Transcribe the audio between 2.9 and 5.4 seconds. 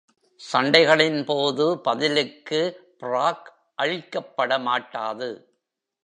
Prague அழிக்கப்பட மாட்டாது.